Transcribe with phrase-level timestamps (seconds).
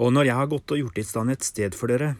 [0.00, 2.14] Og når jeg har gått og gjort i stand et sted for dere,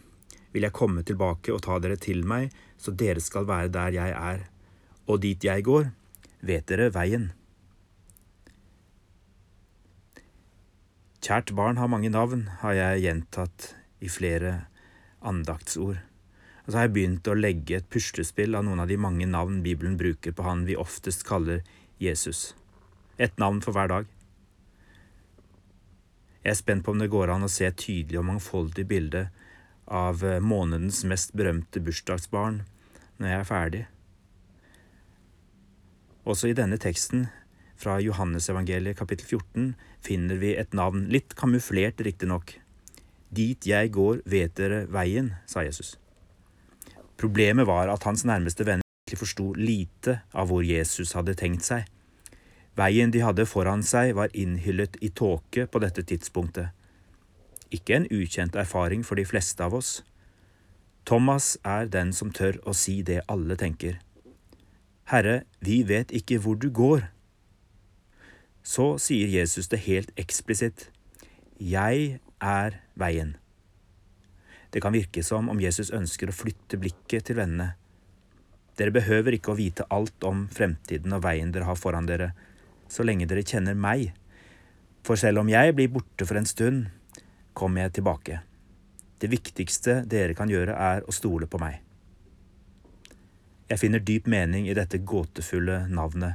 [0.53, 4.13] vil jeg komme tilbake og ta dere til meg, så dere skal være der jeg
[4.13, 4.43] er.
[5.09, 5.89] Og dit jeg går,
[6.45, 7.31] vet dere veien.
[11.25, 14.55] Kjært barn har mange navn, har jeg gjentatt i flere
[15.25, 16.01] andaktsord.
[16.65, 19.61] Og så har jeg begynt å legge et puslespill av noen av de mange navn
[19.65, 21.65] Bibelen bruker på han vi oftest kaller
[22.01, 22.55] Jesus.
[23.17, 24.09] Et navn for hver dag.
[26.41, 29.27] Jeg er spent på om det går an å se et tydelig og mangfoldig bilde
[29.91, 32.63] av eh, månedens mest berømte bursdagsbarn
[33.21, 33.83] når jeg er ferdig.
[36.25, 37.27] Også i denne teksten
[37.81, 39.71] fra Johannesevangeliet kapittel 14
[40.05, 42.55] finner vi et navn, litt kamuflert riktignok.
[43.31, 45.95] Dit jeg går, vet dere veien, sa Jesus.
[47.21, 51.85] Problemet var at hans nærmeste venner egentlig forsto lite av hvor Jesus hadde tenkt seg.
[52.79, 56.71] Veien de hadde foran seg, var innhyllet i tåke på dette tidspunktet.
[57.71, 60.01] Ikke en ukjent erfaring for de fleste av oss.
[61.07, 63.99] Thomas er den som tør å si det alle tenker.
[65.11, 67.09] Herre, vi vet ikke hvor du går.
[68.63, 70.91] Så sier Jesus det helt eksplisitt.
[71.59, 73.37] Jeg er veien.
[74.71, 77.73] Det kan virke som om Jesus ønsker å flytte blikket til vennene.
[78.79, 82.31] Dere behøver ikke å vite alt om fremtiden og veien dere har foran dere,
[82.91, 84.11] så lenge dere kjenner meg.
[85.07, 86.89] For selv om jeg blir borte for en stund,
[87.55, 88.41] kommer jeg tilbake.
[89.21, 91.81] Det viktigste dere kan gjøre, er å stole på meg.
[93.71, 96.35] Jeg finner dyp mening i dette gåtefulle navnet.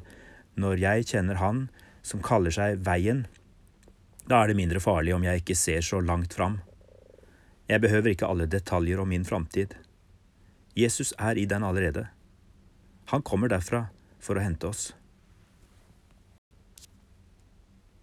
[0.55, 1.65] Når jeg kjenner Han
[2.05, 3.25] som kaller seg Veien,
[4.25, 6.61] da er det mindre farlig om jeg ikke ser så langt fram.
[7.67, 9.75] Jeg behøver ikke alle detaljer om min framtid.
[10.77, 12.07] Jesus er i den allerede.
[13.11, 13.87] Han kommer derfra
[14.19, 14.93] for å hente oss.